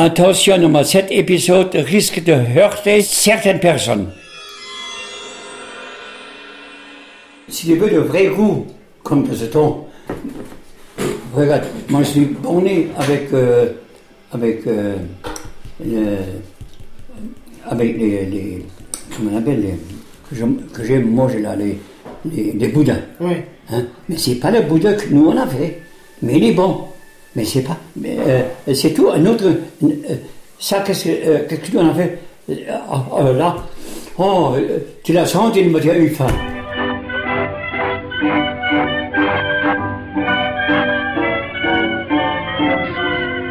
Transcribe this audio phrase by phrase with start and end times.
[0.00, 4.06] Attention, cet épisode risque de heurter certaines personnes.
[7.48, 8.64] Si tu veux de vrai goût,
[9.02, 9.88] comme de ce temps,
[11.34, 13.72] regarde, moi je suis borné avec, euh,
[14.30, 14.94] avec, euh,
[15.84, 16.18] le-
[17.68, 18.66] avec les, les-
[19.16, 19.74] comment on appelle, les,
[20.74, 21.76] que j'aime manger là, les,
[22.24, 23.00] les, les boudins.
[23.18, 23.32] Oui.
[23.72, 23.82] Hein?
[24.08, 25.80] Mais c'est pas le boudin que nous on a fait.
[26.22, 26.84] Mais il est bon.
[27.36, 27.76] Mais c'est pas.
[28.04, 28.42] euh,
[28.74, 29.44] c'est tout un autre.
[29.46, 29.88] euh,
[30.58, 32.18] ça, qu'est-ce que, euh, qu'est-ce que tu en as fait?
[32.50, 33.56] Oh, oh, là
[34.18, 34.54] Oh,
[35.04, 36.26] tu l'as senti, il me dit, eu faim.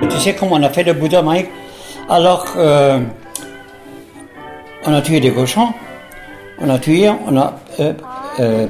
[0.09, 1.47] Tu sais comment on a fait le boudin, Mike?
[2.09, 2.45] Alors,
[4.85, 5.69] on a tué des cochons,
[6.59, 7.59] on a tué, on a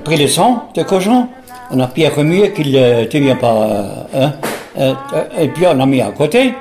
[0.04, 1.28] pris le sang de cochon,
[1.72, 4.08] on a bien remué qu'il ne devient pas.
[4.14, 4.34] hein,
[4.78, 6.54] et puis on a mis à côté.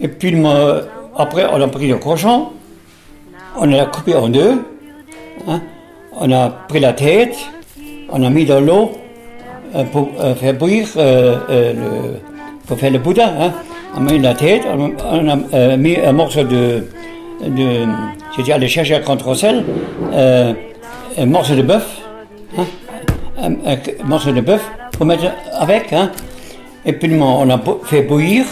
[0.00, 0.34] Et puis
[1.16, 2.48] après, on a pris le cochon,
[3.56, 4.62] on l'a coupé en deux,
[5.48, 5.60] hein,
[6.12, 7.36] on a pris la tête,
[8.10, 8.92] on a mis dans l'eau
[9.74, 12.20] euh, pour euh, faire bouillir euh, euh, le,
[12.66, 13.30] pour faire le boudin.
[13.40, 13.52] Hein.
[13.96, 16.86] On a mis la tête, on a, euh, mis un morceau de.
[17.44, 17.86] de
[18.38, 19.64] J'ai allé chercher à Controcel,
[20.12, 20.52] euh,
[21.18, 22.00] un morceau de bœuf,
[22.56, 22.64] hein,
[23.42, 25.24] un, un morceau de bœuf pour mettre
[25.58, 25.92] avec.
[25.92, 26.12] Hein.
[26.84, 28.44] Et puis on a fait bouillir.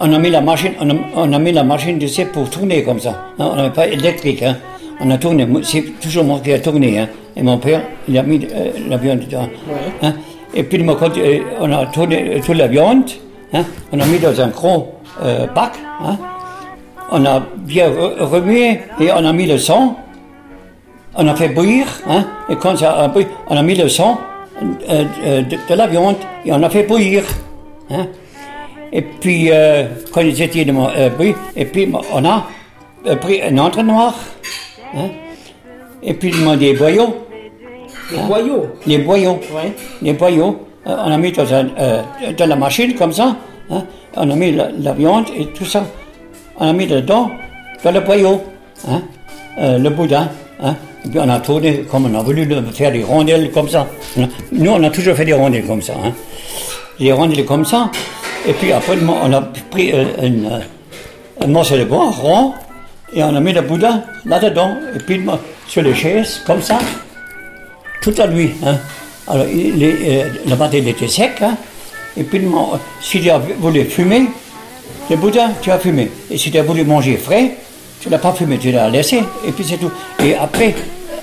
[0.00, 2.48] On a mis la machine, on a, on a mis la machine, tu sais, pour
[2.48, 3.32] tourner comme ça.
[3.38, 4.42] On n'avait pas électrique.
[4.44, 4.56] Hein.
[5.00, 5.46] On a tourné.
[5.62, 7.00] C'est toujours moi qui a tourné.
[7.00, 7.08] Hein.
[7.34, 9.48] Et mon père, il a mis euh, la viande dedans.
[10.02, 10.12] Hein.
[10.54, 13.10] Et puis quand, euh, on a tourné euh, toute la viande.
[13.52, 13.64] Hein.
[13.92, 15.72] On a mis dans un gros euh, bac.
[17.10, 19.96] On a bien re- remué et on a mis le sang.
[21.16, 21.86] On a fait bouillir.
[22.48, 24.20] Et quand ça a bouilli, on a mis le sang
[24.62, 27.24] de, de la viande et on a fait bouillir.
[27.90, 28.06] Hein.
[28.92, 32.46] Et puis, euh, quand ils étaient euh, bouillis, et puis on a
[33.06, 34.14] euh, pris un entonnoir.
[34.94, 35.08] Hein.
[36.02, 37.16] Et puis on a des boyaux.
[38.10, 38.66] Les boyaux.
[38.86, 39.40] Les boyaux.
[39.54, 39.72] Ouais.
[40.00, 40.58] Les boyaux.
[40.86, 42.02] euh, on a mis dans, un, euh,
[42.36, 43.36] dans la machine comme ça.
[43.70, 43.84] hein.
[44.16, 45.84] On a mis la, la viande et tout ça.
[46.58, 47.30] On a mis dedans,
[47.84, 48.40] dans le boyau.
[48.88, 49.02] hein,
[49.60, 50.28] euh, le boudin.
[51.04, 51.10] Hein.
[51.14, 53.86] On a tourné comme on a voulu faire des rondelles comme ça.
[54.18, 54.22] A-
[54.52, 55.94] Nous, on a toujours fait des rondelles comme ça.
[56.04, 56.12] hein.
[57.00, 57.90] Des rondelles comme ça.
[58.46, 60.60] Et puis après, on a pris euh, euh,
[61.40, 62.52] un morceau de bois rond
[63.12, 64.76] et on a mis le boudin là-dedans.
[64.94, 65.20] Et puis
[65.66, 66.78] sur les chaises, comme ça
[68.02, 68.50] toute la nuit.
[68.64, 68.76] Hein.
[69.26, 71.32] Alors, euh, le matin, il était sec.
[71.42, 71.56] Hein.
[72.16, 72.40] Et puis,
[73.00, 74.26] si tu as voulu fumer,
[75.10, 76.10] le boudin, tu as fumé.
[76.30, 77.52] Et si tu as voulu manger frais,
[78.00, 79.22] tu l'as pas fumé, tu l'as laissé.
[79.46, 79.90] Et puis, c'est tout.
[80.22, 80.74] Et après,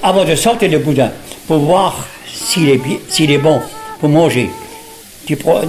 [0.03, 1.11] avant de sortir le boudin,
[1.47, 3.59] pour voir s'il est, s'il est bon
[3.99, 4.49] pour manger,
[5.25, 5.61] tu prends,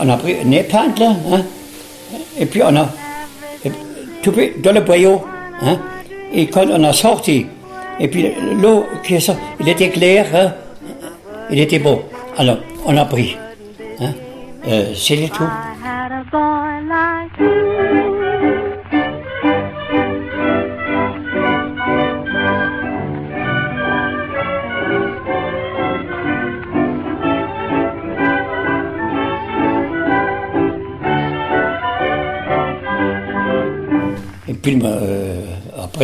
[0.00, 1.42] on a pris une épingle, hein.
[2.38, 2.88] et puis on a
[4.22, 5.22] tout pris dans le boyau.
[5.62, 5.78] Hein.
[6.32, 7.46] Et quand on a sorti,
[7.98, 10.52] et puis l'eau qui est sortie, il était clair, hein,
[11.50, 12.02] il était beau.
[12.36, 13.36] Alors, on a pris.
[14.00, 14.12] Hein.
[14.68, 15.44] Euh, C'était tout.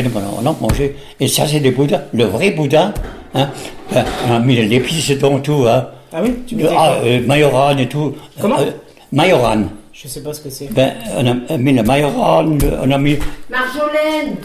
[0.04, 0.96] On a mangé.
[1.20, 2.02] Et ça, c'est des boudins.
[2.12, 2.92] Le vrai boudin.
[3.34, 3.48] Hein.
[3.92, 5.64] Ben, on a mis l'épice dans tout.
[5.68, 5.88] Hein.
[6.12, 8.14] Ah oui Tu Le- ah, euh, majoran et tout.
[8.40, 8.70] Comment Euh,
[9.12, 9.64] majoran.
[9.92, 10.72] Je sais pas ce que c'est.
[10.72, 12.44] Ben, on a mis le majoran,
[12.82, 13.16] on a mis.
[13.50, 14.36] Marjolaine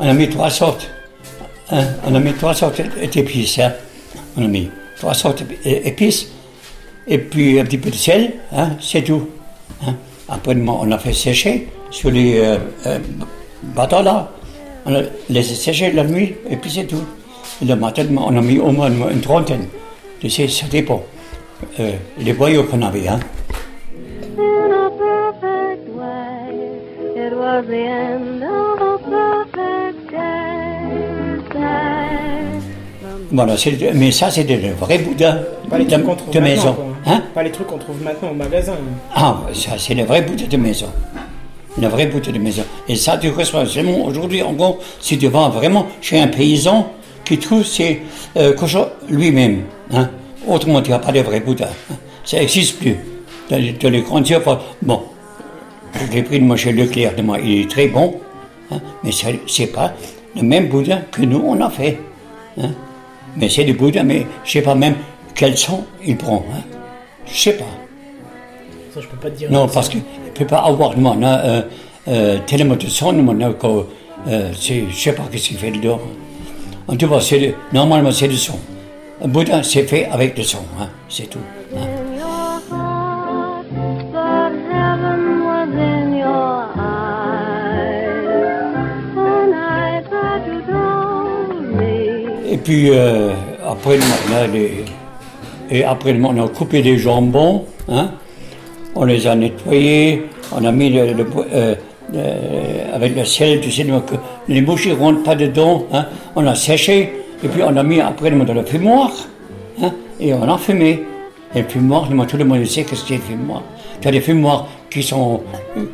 [0.00, 0.88] On a mis trois sortes.
[1.70, 2.80] hein, On a mis trois sortes
[3.12, 3.58] d'épices.
[3.58, 3.72] Hein.
[4.36, 6.28] On a mis trois sortes d'épices.
[7.06, 9.28] Et puis un petit peu de sel, hein, c'est tout.
[9.86, 9.94] hein.
[10.28, 12.98] Après, on a fait sécher sur les euh, euh,
[13.62, 14.30] bâtons là.
[14.86, 17.04] On a laissé sécher la nuit et puis c'est tout.
[17.64, 19.66] Le matin, on a mis au moins une, trentaine.
[20.20, 21.02] Tu sais, ça dépend.
[21.78, 23.06] Euh, les boyaux qu'on avait.
[23.06, 23.20] Hein.
[33.32, 35.40] Voilà, c'est- mais ça, c'est le vrai boudin
[35.70, 36.76] Pas les de, maison.
[37.06, 37.22] Hein?
[37.34, 38.74] Pas les trucs qu'on trouve maintenant au magasin.
[39.14, 40.86] Ah, ça, c'est le vrai boudin de maison.
[41.80, 42.62] Le vrai boudin de maison.
[42.88, 43.64] Et ça, tu reçois
[44.04, 46.88] aujourd'hui encore, si tu vas vraiment chez un paysan
[47.24, 48.02] qui trouve ses
[48.36, 49.62] euh, cochons lui-même.
[49.92, 50.10] Hein?
[50.46, 51.68] Autrement, tu n'as pas de vrai boudin.
[51.90, 51.94] hein?
[52.24, 52.96] Ça n'existe plus.
[53.48, 54.26] Dans les, dans les grandes.
[54.82, 55.02] Bon,
[55.94, 58.16] je l'ai pris de moi chez Leclerc, de moi, il est très bon,
[58.70, 59.92] hein, mais ce n'est pas
[60.36, 61.98] le même boudin que nous, on a fait.
[62.60, 62.70] hein?
[63.36, 64.96] Mais c'est du Bouddha, mais je sais pas même
[65.34, 66.44] quel son il prend.
[66.52, 66.62] Hein.
[67.26, 67.64] Je sais pas.
[68.94, 69.50] Ça, je peux pas te dire.
[69.50, 71.62] Non, parce qu'il ne peut pas avoir non, non, euh,
[72.08, 73.86] euh, tellement de son, que,
[74.26, 76.00] je sais pas ce qu'il fait dedans.
[76.88, 77.18] En tout cas,
[77.72, 78.58] normalement, c'est le son.
[79.24, 81.38] Un Bouddha, c'est fait avec le son, hein, c'est tout.
[92.62, 93.30] Puis, euh,
[93.66, 93.98] après,
[94.30, 94.84] on a les-
[95.70, 98.10] et après, on a coupé des jambons, hein,
[98.94, 100.24] on les a nettoyés,
[100.54, 101.74] on a mis le, le- euh,
[102.14, 104.04] euh, avec le sel, tu sais, donc,
[104.48, 106.06] les mouches ne rentrent pas dedans, hein,
[106.36, 107.12] on a séché,
[107.42, 109.10] et puis on a mis après dans le fumoir,
[109.82, 111.02] hein, et on a fumé.
[111.54, 113.62] Et le fumoir, tout le monde sait que c'est le fumoir.
[114.00, 115.40] Tu as des fumoirs qui sont,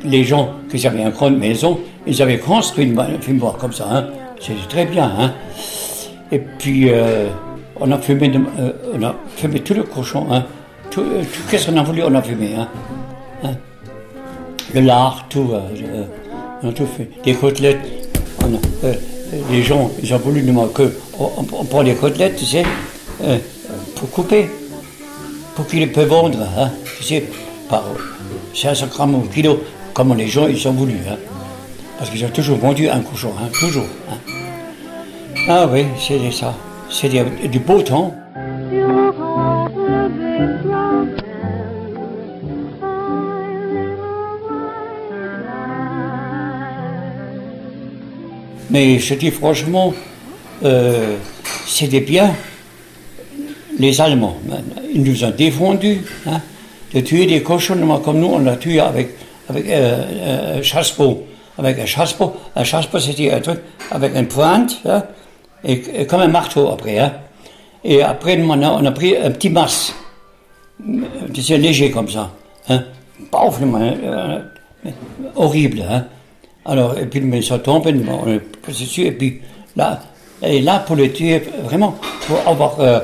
[0.04, 4.06] les gens qui avaient une grande maison, ils avaient construit un fumoir comme ça, hein,
[4.40, 5.32] c'est très bien, hein.
[6.30, 7.28] Et puis, euh,
[7.80, 10.26] on a fumé, euh, on a fumé tout le cochon.
[10.30, 10.44] Hein.
[10.90, 12.54] Tout, euh, qu'est-ce qu'on a voulu, on a fumé.
[12.58, 12.68] Hein.
[13.44, 13.54] Hein.
[14.74, 15.50] Le lard, tout.
[15.52, 16.04] euh, euh,
[16.62, 17.08] on a tout fait.
[17.24, 17.80] Des côtelettes.
[18.84, 18.94] Euh,
[19.50, 22.62] les gens, ils ont voulu nous que on, prend les côtelettes, tu sais,
[23.22, 23.36] euh,
[23.94, 24.48] pour couper,
[25.54, 27.24] pour qu'ils peuvent vendre, hein, tu sais,
[27.68, 27.84] par
[28.54, 29.60] 500 grammes au kilo,
[29.92, 30.94] comme les gens, ils ont voulu.
[31.08, 31.16] Hein.
[31.98, 33.84] Parce qu'ils ont toujours vendu un cochon, hein, toujours.
[35.50, 36.54] Ah oui, c'est ça.
[36.90, 38.14] C'est du, beau temps.
[48.68, 49.94] Mais je dis franchement,
[50.64, 51.16] euh,
[51.66, 52.34] c'était bien.
[53.78, 54.36] Les Allemands,
[54.92, 56.42] ils nous ont défendus hein,
[56.92, 59.14] de tuer des cochons comme nous, on l'a tué avec,
[59.48, 61.24] avec euh, euh, un chassepot.
[61.56, 62.36] Avec un chassepot.
[62.54, 63.60] Un chassepot, c'était un truc
[63.90, 65.04] avec une pointe, hein,
[65.64, 66.98] et, et comme un marteau après.
[66.98, 67.12] Hein.
[67.84, 68.50] Et après, on
[68.86, 69.94] a, pris un petit mas.
[71.34, 72.30] C'est léger comme ça.
[72.68, 72.82] Hein.
[73.34, 74.38] Euh,
[75.36, 75.84] horrible.
[75.88, 76.04] Hein.
[76.64, 79.40] Alors, et puis, mais ça tombe, et on est dessus, et puis
[79.76, 80.00] là,
[80.42, 81.96] est là pour le tuer, vraiment,
[82.26, 83.00] pour avoir euh,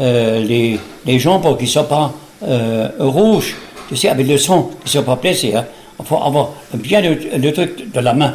[0.00, 2.12] euh, les, les jambes qui ne sont pas
[2.98, 3.56] rouges,
[3.88, 5.54] tu sais, avec le sang, qui ne sont pas blessés.
[5.54, 5.64] Hein.
[6.00, 8.34] Il faut avoir bien le, le truc de la main.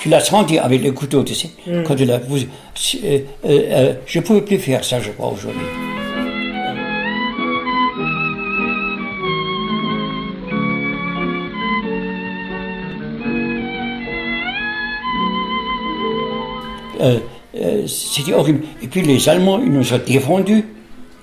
[0.00, 1.50] Tu, l'as senti avec le couteau, tu sais.
[1.86, 2.44] Quand tu l'as, vous- euh,
[3.04, 5.66] euh, euh, je ne pouvais plus faire ça, je crois, aujourd'hui.
[17.00, 18.64] Euh, c'était horrible.
[18.82, 20.64] Et puis les Allemands, ils nous ont défendus.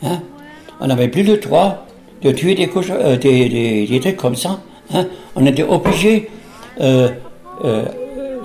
[0.04, 0.22] Hein.
[0.80, 1.86] On n'avait plus le droit
[2.22, 4.60] de tuer des, euh, des, des- des trucs comme ça.
[4.94, 5.06] Hein.
[5.36, 6.30] On était obligé.
[6.82, 7.10] Euh,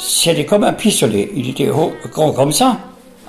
[0.00, 1.30] c'était comme un pistolet.
[1.34, 2.76] Il était haut- gros comme ça.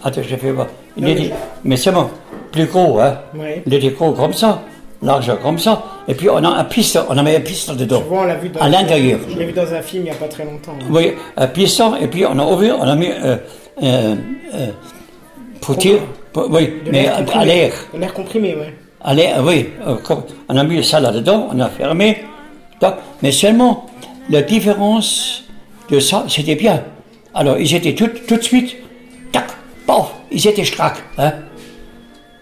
[0.03, 0.67] Attends, je fais voir.
[0.97, 1.33] Il Non, mais était, je-
[1.65, 2.09] mais c'est bon,
[2.51, 2.99] plus gros.
[2.99, 3.17] Hein.
[3.35, 3.61] Ouais.
[3.65, 4.61] Il était gros comme ça,
[5.01, 5.83] large comme ça.
[6.07, 6.67] Et puis on a un
[7.09, 7.99] on avait un pistolet dedans.
[8.01, 9.19] Tu vois, on l'a vu dans à l'intérieur.
[9.29, 10.73] Je l'ai vu dans un film il n'y a pas très longtemps.
[10.89, 13.37] Oui, un piston, et puis on a ouvert, on a mis euh,
[13.83, 14.15] euh,
[14.55, 14.67] euh,
[15.61, 16.01] pour tirer,
[16.33, 17.73] pour- oui, De mais l'air à, l'air.
[17.97, 18.73] L'air comprimé, ouais.
[19.03, 19.69] À l'air, oui.
[19.87, 19.95] euh,
[20.49, 22.23] On a mis ça là-dedans, on a fermé.
[22.81, 23.85] Donc, mais seulement,
[24.29, 25.43] la différence
[25.91, 26.83] de ça, c'était bien.
[27.33, 28.75] Alors, ils étaient tout, tout de suite,
[29.31, 29.45] tac,
[29.85, 30.95] paf, ils étaient strac.
[31.17, 31.33] Hein.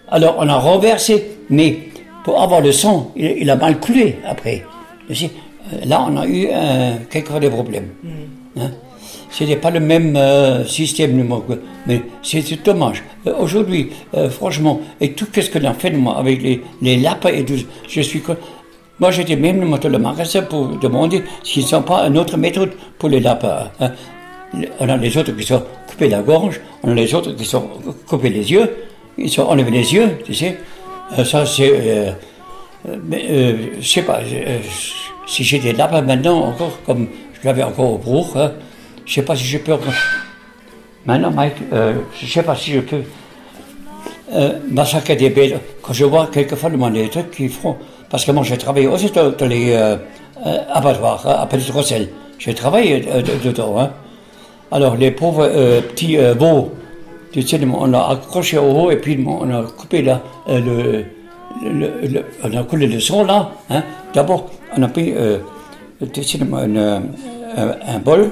[0.08, 1.78] Alors, on a renversé, mais
[2.24, 4.64] pour avoir le sang, il, il a mal coulé après.
[5.10, 5.14] Euh,
[5.86, 7.88] là, on a eu euh, quelquefois des problèmes.
[8.58, 8.70] Hein.
[9.30, 13.02] C'était pas le même euh, système, que- mais c'est dommage.
[13.26, 17.28] Euh, Aujourd'hui, euh, franchement, et tout ce qu'on a fait moi, avec les, les lapins
[17.30, 17.54] et tout,
[17.88, 18.22] je suis.
[19.00, 23.20] Moi, j'étais même le magasin pour demander s'ils n'ont pas une autre méthode pour les
[23.20, 23.70] lapins.
[23.80, 23.92] hein.
[24.78, 27.68] On a les autres qui sont coupés la gorge, on a les autres qui sont
[28.06, 28.68] coupés les yeux,
[29.16, 30.58] ils sont enlevés les yeux, tu sais.
[31.18, 31.70] Euh, ça, c'est.
[31.72, 32.12] euh,
[32.88, 34.58] euh, je sais pas, euh,
[35.26, 37.08] si j'étais là-bas maintenant, encore comme
[37.40, 38.52] je l'avais encore au Bruch, hein,
[39.06, 39.76] je sais pas si je peux.
[41.06, 43.02] Maintenant, Mike, euh, je sais pas si je peux
[44.68, 45.58] massacrer des bêtes.
[45.82, 47.76] Quand je vois quelquefois moi, des trucs qu'ils font,
[48.10, 49.96] parce que moi j'ai travaillé aussi dans, les euh,
[50.46, 52.08] euh, abattoirs hein, à Petit Rossel.
[52.38, 53.78] J'ai travaillé euh, de- dedans.
[53.78, 53.90] Hein.
[54.72, 56.72] Alors les pauvres petits veaux,
[57.32, 61.04] tu sais, on l'a accroché au haut et puis on a coupé là, le,
[61.62, 63.50] le- on a coulé le sang là.
[63.68, 63.82] Hein.
[64.14, 65.12] D'abord, on a pris
[66.12, 68.30] tu sais, un, bol,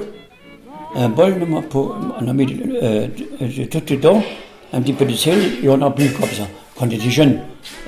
[0.95, 1.35] un bol
[1.69, 4.23] pour, on a mis tout dedans,
[4.73, 6.43] un petit peu de sel et on a bu comme ça.
[6.79, 7.39] Quand on était jeune,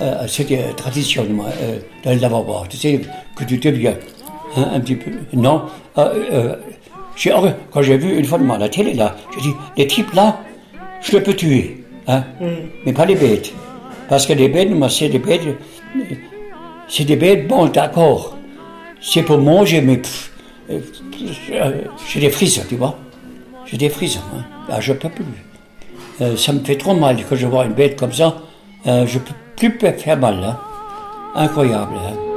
[0.01, 3.00] euh, c'était tradition euh, dans le lavabo, tu sais,
[3.38, 3.93] que tu te bien.
[4.57, 5.12] Hein, un petit peu.
[5.31, 5.63] Non.
[5.98, 6.55] euh,
[7.24, 10.41] euh, quand j'ai vu une fois à la télé, là, j'ai dit, les types là,
[11.01, 11.86] je les peux tuer.
[12.07, 12.24] Hein.
[12.41, 12.45] Hein?
[12.86, 13.53] Mais pas les bêtes.
[14.10, 15.41] Parce que les bêtes, moi, c'est des bêtes.
[16.89, 18.36] C'est des bêtes, bon, d'accord.
[19.01, 20.01] C'est pour manger, mais.
[20.69, 20.79] euh,
[22.10, 22.98] J'ai des frissons, tu vois.
[23.65, 24.19] J'ai des frissons.
[24.36, 24.43] Hein.
[24.69, 25.24] Ah, je peux plus.
[26.19, 28.36] Euh, ça me fait trop mal quand je vois une bête comme ça.
[28.88, 30.44] Euh, je peux plus faire mal.
[30.44, 30.58] Hein.
[31.36, 31.94] Incroyable.
[31.96, 32.31] Hein.